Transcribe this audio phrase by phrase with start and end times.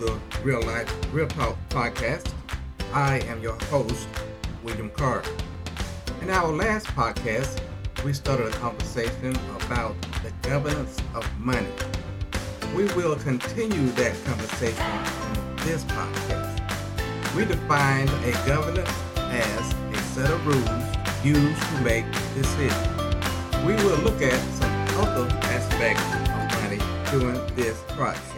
[0.00, 2.32] the Real Life Real Talk podcast.
[2.94, 4.08] I am your host,
[4.64, 5.30] William Carter.
[6.22, 7.60] In our last podcast,
[8.02, 11.68] we started a conversation about the governance of money.
[12.74, 17.36] We will continue that conversation in this podcast.
[17.36, 22.88] We define a governance as a set of rules used to make decisions.
[23.66, 24.72] We will look at some
[25.04, 26.78] other aspects of money
[27.10, 28.29] during this podcast.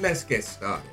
[0.00, 0.90] Let's get started.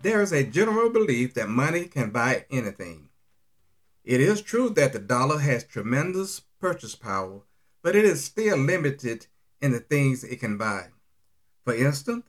[0.00, 3.10] There is a general belief that money can buy anything.
[4.04, 7.42] It is true that the dollar has tremendous purchase power,
[7.82, 9.26] but it is still limited
[9.60, 10.86] in the things it can buy.
[11.62, 12.24] For instance,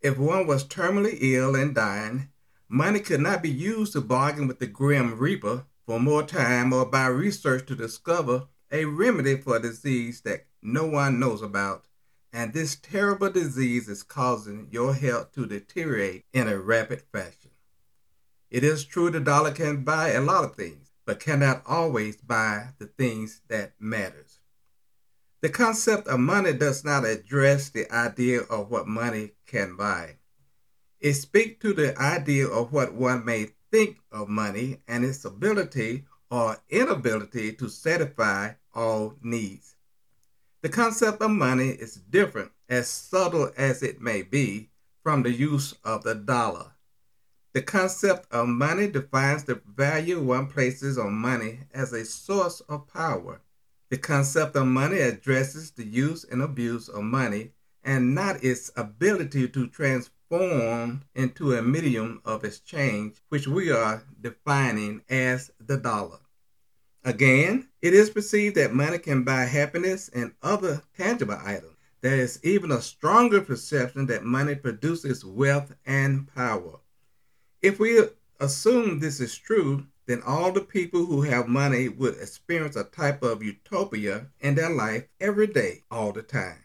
[0.00, 2.28] if one was terminally ill and dying,
[2.68, 6.86] money could not be used to bargain with the grim reaper for more time or
[6.86, 11.86] buy research to discover a remedy for a disease that no one knows about
[12.34, 17.52] and this terrible disease is causing your health to deteriorate in a rapid fashion.
[18.50, 22.70] It is true the dollar can buy a lot of things, but cannot always buy
[22.80, 24.40] the things that matters.
[25.42, 30.16] The concept of money does not address the idea of what money can buy.
[30.98, 36.04] It speaks to the idea of what one may think of money and its ability
[36.32, 39.73] or inability to satisfy all needs.
[40.64, 44.70] The concept of money is different, as subtle as it may be,
[45.02, 46.72] from the use of the dollar.
[47.52, 52.88] The concept of money defines the value one places on money as a source of
[52.88, 53.42] power.
[53.90, 57.50] The concept of money addresses the use and abuse of money
[57.82, 65.02] and not its ability to transform into a medium of exchange, which we are defining
[65.10, 66.20] as the dollar.
[67.06, 71.76] Again, it is perceived that money can buy happiness and other tangible items.
[72.00, 76.80] There is even a stronger perception that money produces wealth and power.
[77.60, 78.08] If we
[78.40, 83.22] assume this is true, then all the people who have money would experience a type
[83.22, 86.64] of utopia in their life every day, all the time.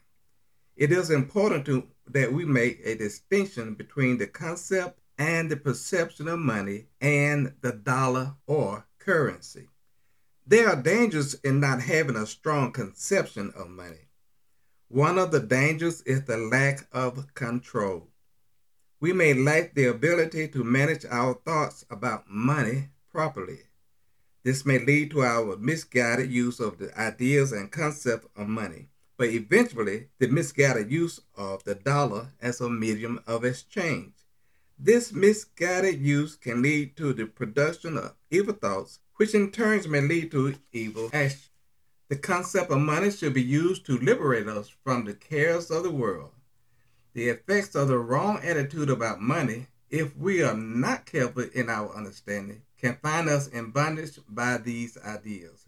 [0.78, 6.30] It is important to, that we make a distinction between the concept and the perception
[6.30, 9.68] of money and the dollar or currency.
[10.50, 14.10] There are dangers in not having a strong conception of money.
[14.88, 18.08] One of the dangers is the lack of control.
[19.00, 23.60] We may lack the ability to manage our thoughts about money properly.
[24.42, 29.30] This may lead to our misguided use of the ideas and concept of money, but
[29.30, 34.14] eventually the misguided use of the dollar as a medium of exchange.
[34.80, 40.00] This misguided use can lead to the production of evil thoughts which in turn may
[40.00, 41.50] lead to evil actions.
[42.08, 45.92] The concept of money should be used to liberate us from the cares of the
[45.92, 46.32] world.
[47.12, 51.94] The effects of the wrong attitude about money, if we are not careful in our
[51.94, 55.66] understanding, can find us in bondage by these ideas.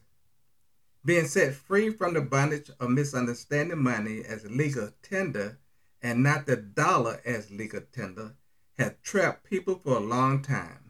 [1.04, 5.60] Being set free from the bondage of misunderstanding money as legal tender
[6.02, 8.32] and not the dollar as legal tender
[8.78, 10.81] has trapped people for a long time.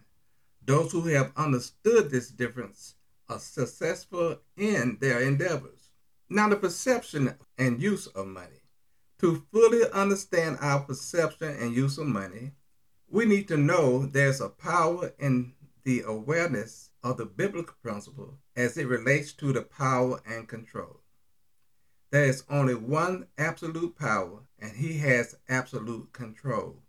[0.64, 2.96] Those who have understood this difference
[3.28, 5.92] are successful in their endeavors.
[6.30, 8.62] Now, the perception and use of money.
[9.20, 12.54] To fully understand our perception and use of money,
[13.10, 18.78] we need to know there's a power in the awareness of the biblical principle as
[18.78, 21.02] it relates to the power and control.
[22.12, 26.81] There is only one absolute power, and he has absolute control.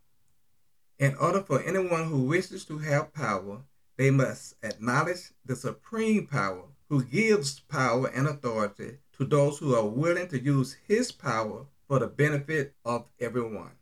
[1.02, 3.64] In order for anyone who wishes to have power,
[3.96, 9.84] they must acknowledge the supreme power who gives power and authority to those who are
[9.84, 13.72] willing to use his power for the benefit of everyone.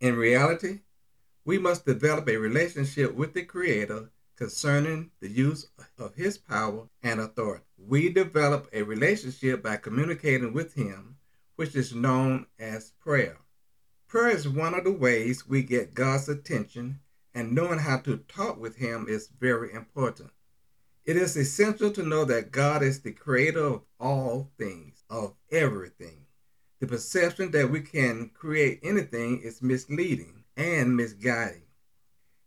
[0.00, 0.78] In reality,
[1.44, 5.66] we must develop a relationship with the Creator concerning the use
[5.98, 7.66] of his power and authority.
[7.76, 11.18] We develop a relationship by communicating with him,
[11.56, 13.36] which is known as prayer.
[14.10, 16.98] Prayer is one of the ways we get God's attention,
[17.32, 20.32] and knowing how to talk with Him is very important.
[21.04, 26.26] It is essential to know that God is the creator of all things, of everything.
[26.80, 31.68] The perception that we can create anything is misleading and misguiding.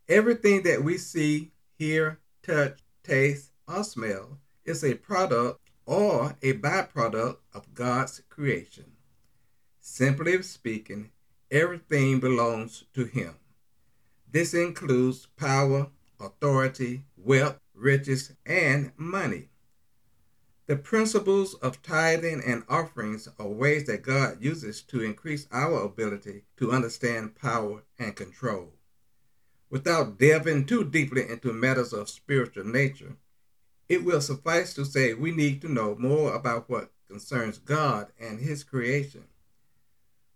[0.10, 7.38] Everything that we see, hear, touch, taste, or smell is a product or a byproduct
[7.54, 8.98] of God's creation.
[9.80, 11.12] Simply speaking,
[11.54, 13.36] everything belongs to Him.
[14.30, 15.88] This includes power,
[16.20, 19.50] authority, wealth, riches, and money.
[20.66, 26.46] The principles of tithing and offerings are ways that God uses to increase our ability
[26.58, 28.74] to understand power and control.
[29.70, 33.18] Without delving too deeply into matters of spiritual nature,
[33.88, 38.40] it will suffice to say we need to know more about what concerns God and
[38.40, 39.26] His creation.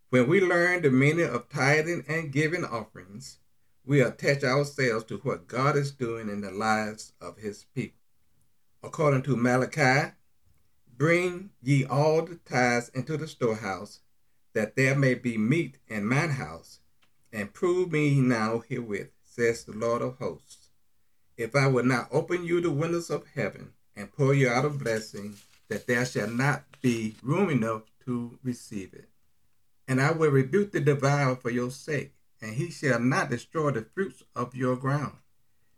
[0.10, 3.40] When we learn the meaning of tithing and giving offerings,
[3.86, 8.00] we attach ourselves to what God is doing in the lives of His people.
[8.82, 10.14] According to Malachi
[10.98, 14.00] Bring ye all the tithes into the storehouse,
[14.54, 16.80] that there may be meat in mine house,
[17.32, 20.70] and prove me now herewith, says the Lord of hosts.
[21.38, 24.70] If I will not open you the windows of heaven, and pour you out a
[24.70, 25.36] blessing,
[25.68, 29.10] that there shall not be room enough to receive it.
[29.88, 33.82] And I will rebuke the devourer for your sake, and he shall not destroy the
[33.82, 35.18] fruits of your ground.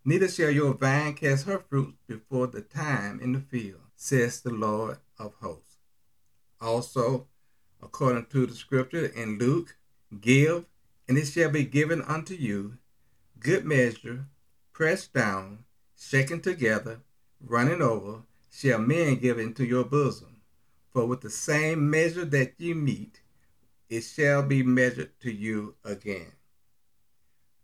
[0.04, 4.50] Neither shall your vine cast her fruit before the time in the field, says the
[4.50, 5.78] Lord of hosts.
[6.60, 7.28] Also,
[7.82, 9.78] according to the scripture in Luke,
[10.20, 10.66] give,
[11.08, 12.78] and it shall be given unto you,
[13.40, 14.26] good measure,
[14.74, 15.66] pressed down,
[15.98, 17.02] shaken together,
[17.40, 20.42] running over, shall men give into your bosom.
[20.92, 23.19] For with the same measure that ye meet,
[23.90, 26.32] it shall be measured to you again.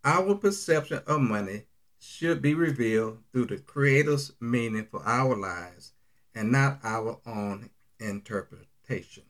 [0.04, 1.64] Our perception of money
[1.98, 5.92] should be revealed through the Creator's meaning for our lives
[6.34, 9.24] and not our own interpretation.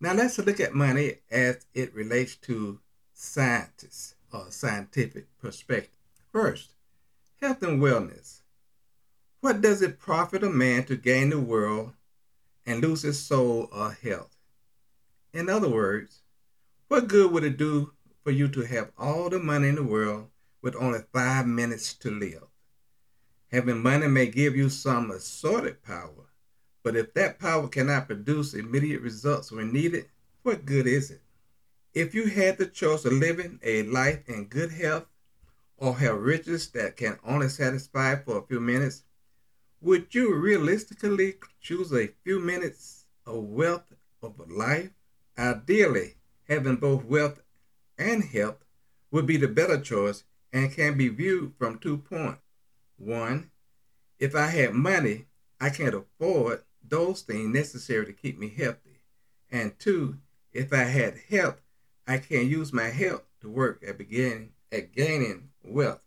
[0.00, 2.80] Now let's look at money as it relates to
[3.12, 5.98] scientists or scientific perspective.
[6.32, 6.70] First,
[7.40, 8.40] health and wellness.
[9.40, 11.92] What does it profit a man to gain the world
[12.64, 14.31] and lose his soul or health?
[15.34, 16.20] In other words,
[16.88, 20.28] what good would it do for you to have all the money in the world
[20.60, 22.44] with only five minutes to live?
[23.50, 26.28] Having money may give you some assorted power,
[26.82, 30.10] but if that power cannot produce immediate results when needed,
[30.42, 31.22] what good is it?
[31.94, 35.06] If you had the choice of living a life in good health
[35.78, 39.04] or have riches that can only satisfy for a few minutes,
[39.80, 44.90] would you realistically choose a few minutes of wealth over life?
[45.38, 46.14] Ideally,
[46.48, 47.40] having both wealth
[47.98, 48.64] and health
[49.10, 52.42] would be the better choice and can be viewed from two points.
[52.98, 53.50] One,
[54.18, 55.26] if I had money,
[55.60, 59.00] I can't afford those things necessary to keep me healthy.
[59.50, 60.18] And two,
[60.52, 61.60] if I had health,
[62.06, 66.00] I can use my health to work at beginning at gaining wealth.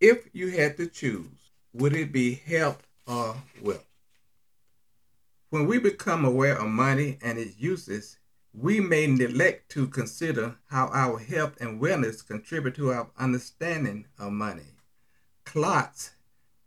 [0.00, 3.86] If you had to choose, would it be health or wealth?
[5.50, 8.16] When we become aware of money and its uses,
[8.52, 14.32] we may neglect to consider how our health and wellness contribute to our understanding of
[14.32, 14.74] money.
[15.44, 16.10] Klontz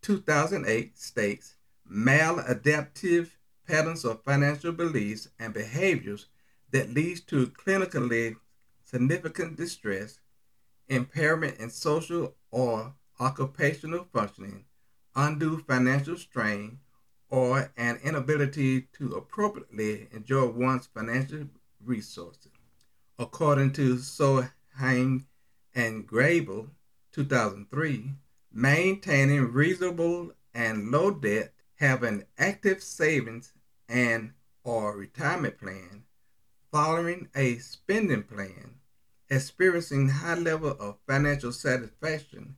[0.01, 1.56] 2008 states
[1.89, 3.31] maladaptive
[3.68, 6.27] patterns of financial beliefs and behaviors
[6.71, 8.35] that leads to clinically
[8.83, 10.19] significant distress,
[10.88, 14.66] impairment in social or occupational functioning,
[15.16, 16.80] undue financial strain,
[17.30, 21.47] or an inability to appropriately enjoy one's financial
[21.85, 22.52] resources.
[23.19, 25.25] According to Solheim
[25.75, 26.69] and Grable,
[27.11, 28.11] 2003,
[28.52, 33.54] maintaining reasonable and low debt, have an active savings
[33.90, 36.04] and or retirement plan,
[36.71, 38.75] following a spending plan,
[39.30, 42.56] experiencing high level of financial satisfaction,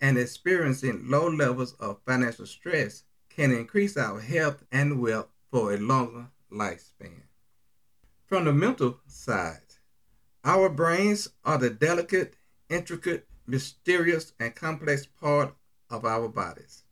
[0.00, 5.78] and experiencing low levels of financial stress can increase our health and wealth for a
[5.78, 7.27] longer lifespan.
[8.28, 9.62] From the mental side,
[10.44, 12.36] our brains are the delicate,
[12.68, 15.54] intricate mysterious, and complex part
[15.88, 16.84] of our bodies.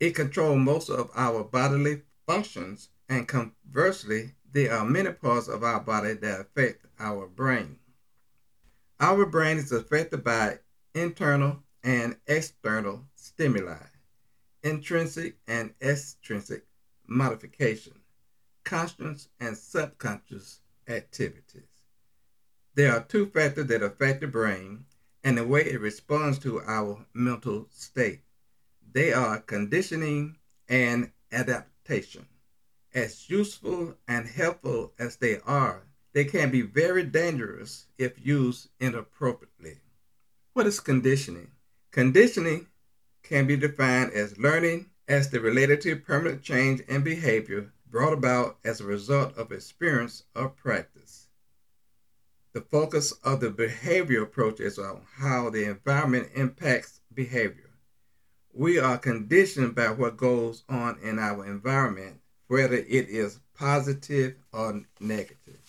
[0.00, 5.78] It controls most of our bodily functions, and conversely, there are many parts of our
[5.78, 7.78] body that affect our brain.
[8.98, 10.58] Our brain is affected by
[10.96, 13.86] internal and external stimuli,
[14.64, 16.66] intrinsic and extrinsic
[17.06, 17.99] modification,
[18.64, 21.62] conscious and subconscious activities.
[22.74, 24.84] There are two factors that affect the brain
[25.22, 28.20] and the way it responds to our mental state.
[28.92, 30.36] They are conditioning
[30.68, 32.26] and adaptation.
[32.94, 39.78] As useful and helpful as they are, they can be very dangerous if used inappropriately.
[40.54, 41.52] What is conditioning?
[41.92, 42.66] Conditioning
[43.22, 48.58] can be defined as learning as the related to permanent change in behavior brought about
[48.64, 51.28] as a result of experience or practice.
[52.52, 57.70] The focus of the behavior approach is on how the environment impacts behavior.
[58.52, 62.20] We are conditioned by what goes on in our environment
[62.50, 65.60] whether it is positive or negative.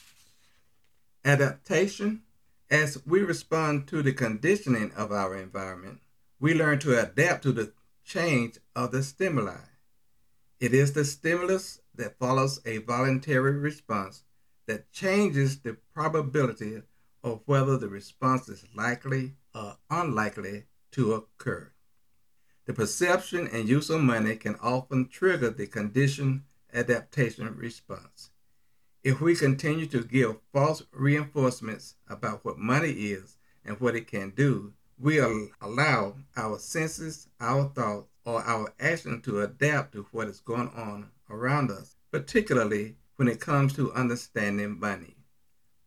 [1.23, 2.23] Adaptation
[2.71, 5.99] as we respond to the conditioning of our environment,
[6.39, 7.71] we learn to adapt to the
[8.03, 9.59] change of the stimuli.
[10.59, 14.23] It is the stimulus that follows a voluntary response
[14.65, 16.81] that changes the probability
[17.23, 21.71] of whether the response is likely or unlikely to occur.
[22.65, 26.41] The perception and use of money can often trigger the conditioned
[26.73, 28.31] adaptation response.
[29.03, 34.31] If we continue to give false reinforcements about what money is and what it can
[34.31, 40.39] do, we allow our senses, our thoughts, or our action to adapt to what is
[40.39, 45.15] going on around us, particularly when it comes to understanding money.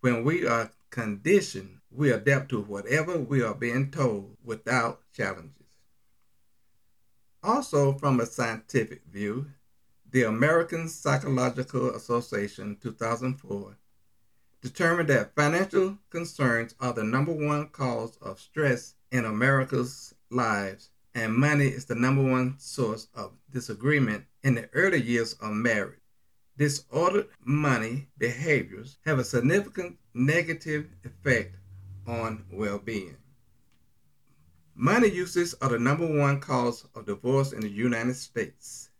[0.00, 5.66] When we are conditioned, we adapt to whatever we are being told without challenges.
[7.42, 9.46] Also, from a scientific view,
[10.10, 13.76] the American Psychological Association 2004
[14.62, 21.34] determined that financial concerns are the number one cause of stress in America's lives, and
[21.34, 25.98] money is the number one source of disagreement in the early years of marriage.
[26.56, 31.56] Disordered money behaviors have a significant negative effect
[32.06, 33.16] on well being.
[34.76, 38.90] Money uses are the number one cause of divorce in the United States.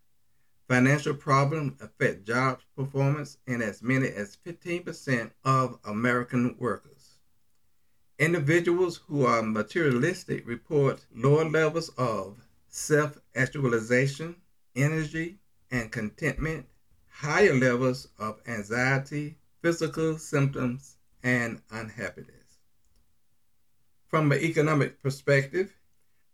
[0.67, 7.19] Financial problems affect job performance in as many as 15% of American workers.
[8.19, 14.37] Individuals who are materialistic report lower levels of self actualization,
[14.77, 15.39] energy,
[15.71, 16.67] and contentment,
[17.09, 22.59] higher levels of anxiety, physical symptoms, and unhappiness.
[24.09, 25.73] From an economic perspective,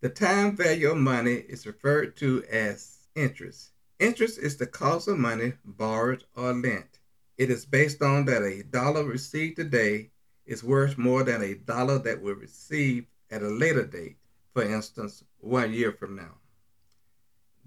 [0.01, 3.71] the time value of money is referred to as interest
[4.01, 7.01] Interest is the cost of money borrowed or lent.
[7.37, 10.09] It is based on that a dollar received today
[10.47, 14.17] is worth more than a dollar that will receive at a later date,
[14.55, 16.40] for instance, one year from now.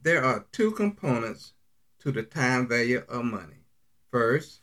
[0.04, 1.54] There are two components
[2.00, 3.64] to the time value of money.
[4.12, 4.60] First,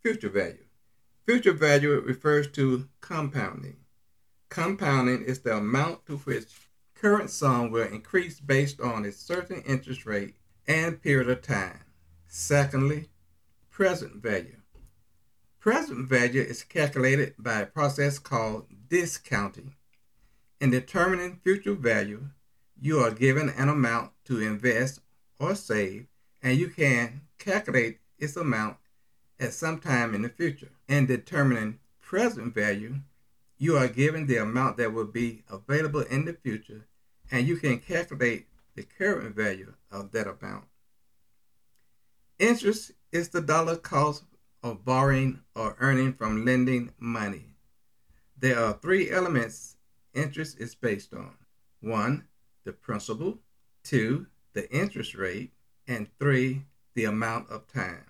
[0.00, 0.64] future value.
[1.26, 3.76] Future value refers to compounding.
[4.48, 10.06] Compounding is the amount to which current sum will increase based on a certain interest
[10.06, 11.80] rate and period of time.
[12.26, 13.10] Secondly,
[13.70, 14.62] present value.
[15.60, 19.74] Present value is calculated by a process called discounting.
[20.58, 22.30] In determining future value,
[22.80, 25.00] you are given an amount to invest
[25.38, 26.06] or save,
[26.42, 28.76] and you can calculate its amount
[29.38, 30.70] at some time in the future.
[30.88, 32.96] In determining present value,
[33.58, 36.86] you are given the amount that will be available in the future,
[37.30, 40.64] and you can calculate the current value of that amount.
[42.38, 44.24] Interest is the dollar cost
[44.62, 47.56] of borrowing or earning from lending money.
[48.36, 49.76] There are three elements
[50.14, 51.34] interest is based on
[51.80, 52.24] one,
[52.64, 53.38] the principal,
[53.82, 55.52] two, the interest rate,
[55.86, 58.06] and three, the amount of time.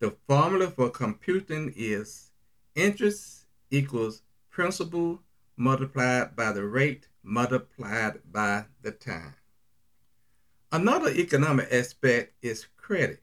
[0.00, 2.30] The formula for computing is
[2.74, 5.20] interest equals principal
[5.56, 9.34] multiplied by the rate multiplied by the time.
[10.70, 13.22] Another economic aspect is credit.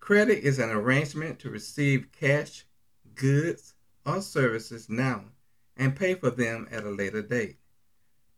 [0.00, 2.66] Credit is an arrangement to receive cash,
[3.14, 5.24] goods, or services now
[5.76, 7.59] and pay for them at a later date.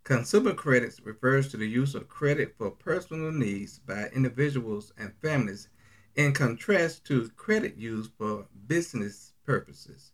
[0.05, 5.69] Consumer credits refers to the use of credit for personal needs by individuals and families
[6.17, 10.11] in contrast to credit used for business purposes.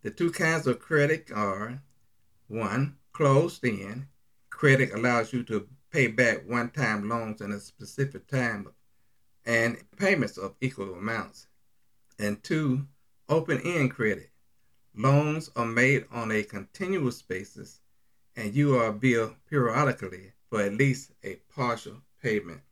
[0.00, 1.82] The two kinds of credit are
[2.48, 4.06] one, closed end.
[4.48, 8.68] Credit allows you to pay back one time loans in a specific time
[9.44, 11.46] and payments of equal amounts.
[12.18, 12.86] And two,
[13.28, 14.30] open end credit.
[14.94, 17.79] Loans are made on a continuous basis
[18.40, 22.62] and you are billed periodically for at least a partial payment.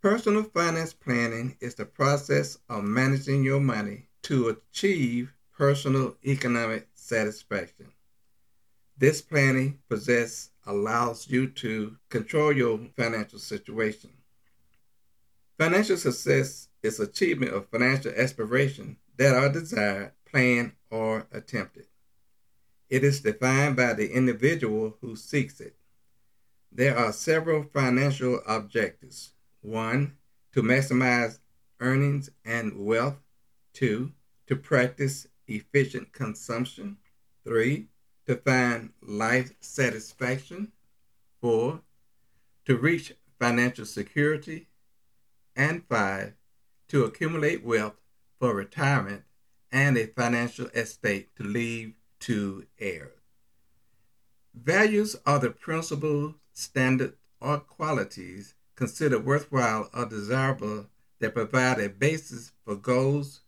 [0.00, 7.92] Personal finance planning is the process of managing your money to achieve personal economic satisfaction.
[8.96, 14.10] This planning process allows you to control your financial situation.
[15.58, 21.86] Financial success is achievement of financial aspirations that are desired, planned, or attempted.
[22.92, 25.76] It is defined by the individual who seeks it.
[26.70, 29.32] There are several financial objectives.
[29.62, 30.18] One,
[30.52, 31.38] to maximize
[31.80, 33.16] earnings and wealth.
[33.72, 34.12] Two,
[34.46, 36.98] to practice efficient consumption.
[37.44, 37.86] Three,
[38.26, 40.72] to find life satisfaction.
[41.40, 41.80] Four,
[42.66, 44.68] to reach financial security.
[45.56, 46.34] And five,
[46.88, 47.96] to accumulate wealth
[48.38, 49.22] for retirement
[49.70, 53.18] and a financial estate to leave to heirs.
[54.54, 60.86] Values are the principles, standards, or qualities considered worthwhile or desirable
[61.20, 63.40] that provide a basis for goals,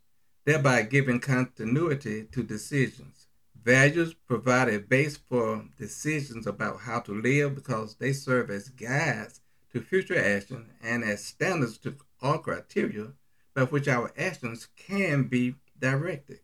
[0.45, 3.27] thereby giving continuity to decisions.
[3.63, 9.41] Values provide a base for decisions about how to live because they serve as guides
[9.71, 13.13] to future action and as standards to all criteria
[13.53, 16.39] by which our actions can be directed.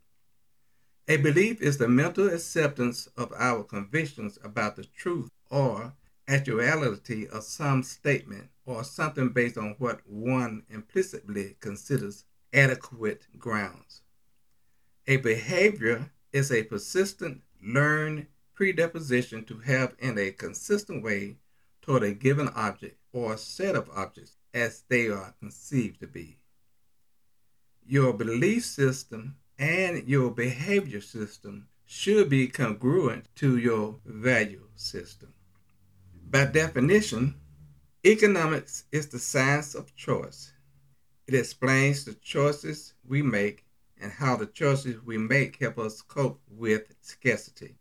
[1.07, 5.93] A belief is the mental acceptance of our convictions about the truth or
[6.27, 14.01] actuality of some statement or something based on what one implicitly considers adequate grounds.
[15.07, 21.37] A behavior is a persistent, learned predisposition to have in a consistent way
[21.81, 26.37] toward a given object or set of objects as they are conceived to be.
[27.85, 35.31] Your belief system and your behavior system should be congruent to your value system.
[36.27, 37.35] By definition,
[38.03, 40.51] economics is the science of choice.
[41.27, 43.63] It explains the choices we make
[44.01, 47.75] and how the choices we make help us cope with scarcity.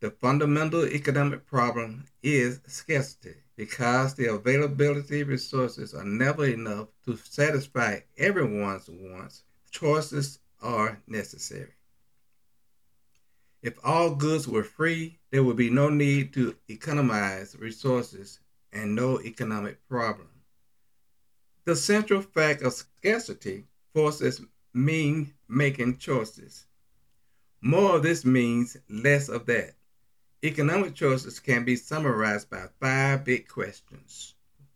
[0.00, 8.00] The fundamental economic problem is scarcity because the availability resources are never enough to satisfy
[8.16, 9.42] everyone's wants.
[9.70, 11.72] Choices are necessary.
[13.62, 18.38] If all goods were free, there would be no need to economize resources
[18.72, 20.28] and no economic problem.
[21.64, 24.40] The central fact of scarcity forces
[24.72, 26.66] mean making choices.
[27.60, 29.74] More of this means less of that.
[30.44, 34.34] Economic choices can be summarized by five big questions.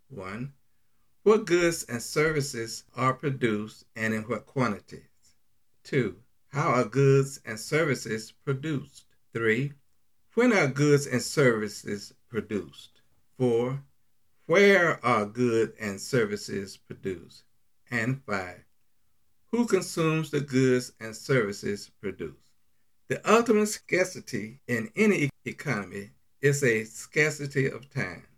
[0.08, 0.54] One,
[1.22, 5.04] what goods and services are produced and in what quantity?
[5.90, 6.14] 2.
[6.50, 9.06] How are goods and services produced?
[9.34, 9.72] 3.
[10.34, 13.02] When are goods and services produced?
[13.38, 13.82] 4.
[14.46, 17.42] Where are goods and services produced?
[17.90, 18.64] And 5.
[19.50, 22.52] Who consumes the goods and services produced?
[23.08, 28.28] The ultimate scarcity in any economy is a scarcity of time.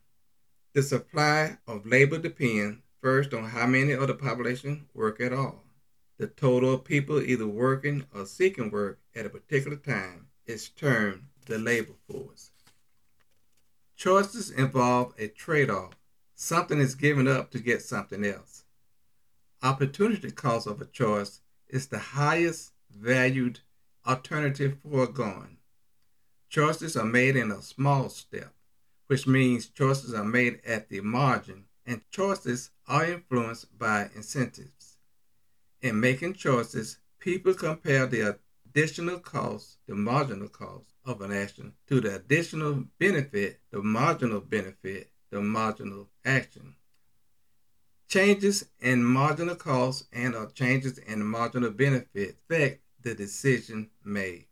[0.72, 5.61] The supply of labor depends first on how many of the population work at all.
[6.22, 11.24] The total of people either working or seeking work at a particular time is termed
[11.46, 12.52] the labor force.
[13.96, 15.94] Choices involve a trade off.
[16.36, 18.62] Something is given up to get something else.
[19.64, 23.58] Opportunity cost of a choice is the highest valued
[24.06, 25.56] alternative foregone.
[26.48, 28.54] Choices are made in a small step,
[29.08, 34.81] which means choices are made at the margin, and choices are influenced by incentives.
[35.82, 42.00] In making choices, people compare the additional cost, the marginal cost of an action, to
[42.00, 46.76] the additional benefit, the marginal benefit, the marginal action.
[48.06, 54.46] Changes in marginal cost and or changes in marginal benefit affect the decision made.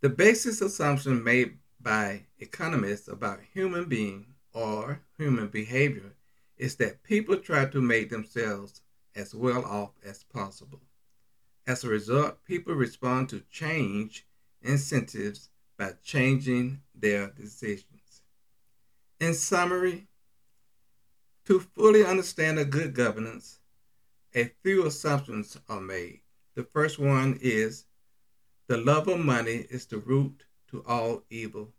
[0.00, 6.14] The basis assumption made by economists about human being or human behavior
[6.56, 8.80] is that people try to make themselves
[9.16, 10.82] as well off as possible.
[11.66, 14.26] As a result, people respond to change
[14.62, 18.22] incentives by changing their decisions.
[19.18, 20.06] In summary,
[21.46, 23.60] to fully understand a good governance,
[24.34, 26.20] a few assumptions are made.
[26.54, 27.84] The first one is
[28.68, 31.72] the love of money is the root to all evil,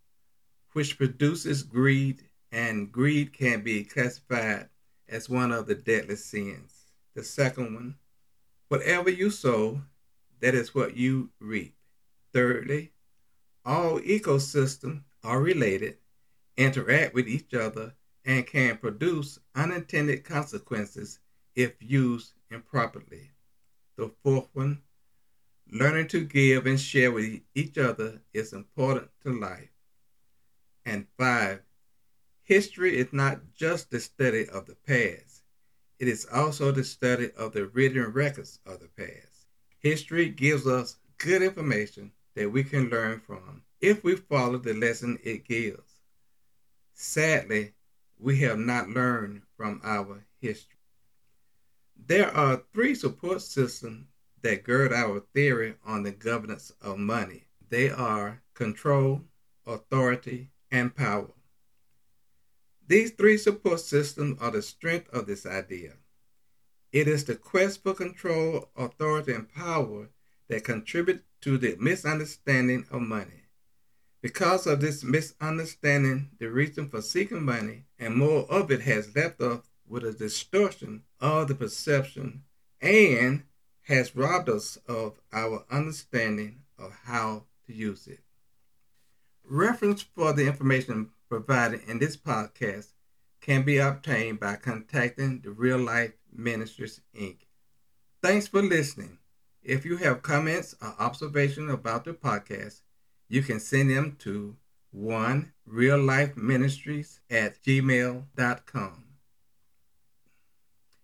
[0.73, 4.69] which produces greed, and greed can be classified
[5.09, 6.76] as one of the deadly sins.
[7.17, 7.95] The second one,
[8.67, 9.81] whatever you sow,
[10.39, 11.75] that is what you reap.
[12.31, 12.91] Thirdly,
[13.65, 15.97] all ecosystems are related,
[16.57, 21.17] interact with each other, and can produce unintended consequences
[21.55, 23.31] if used improperly.
[23.95, 24.83] The fourth one,
[25.71, 29.71] learning to give and share with each other is important to life.
[30.85, 31.61] And five,
[32.43, 35.36] history is not just the study of the past,
[35.99, 39.47] it is also the study of the written records of the past.
[39.79, 45.17] History gives us good information that we can learn from if we follow the lesson
[45.23, 46.01] it gives.
[46.93, 47.73] Sadly,
[48.19, 50.77] we have not learned from our history.
[52.05, 54.07] There are three support systems
[54.41, 57.47] that gird our theory on the governance of money.
[57.69, 59.21] They are control,
[59.65, 61.31] authority, and power.
[62.87, 65.93] These three support systems are the strength of this idea.
[66.93, 70.09] It is the quest for control, authority, and power
[70.47, 73.43] that contribute to the misunderstanding of money.
[74.21, 79.41] Because of this misunderstanding, the reason for seeking money and more of it has left
[79.41, 82.43] us with a distortion of the perception
[82.81, 83.43] and
[83.81, 88.19] has robbed us of our understanding of how to use it.
[89.43, 92.93] Reference for the information provided in this podcast
[93.41, 97.37] can be obtained by contacting the Real Life Ministries Inc.
[98.21, 99.19] Thanks for listening.
[99.61, 102.81] If you have comments or observations about the podcast,
[103.29, 104.55] you can send them to
[104.91, 109.03] one real life ministries at gmail.com.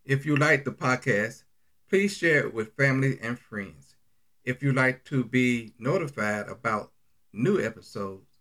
[0.06, 1.44] If you like the podcast,
[1.90, 3.96] please share it with family and friends.
[4.44, 6.92] If you like to be notified about
[7.32, 8.33] new episodes,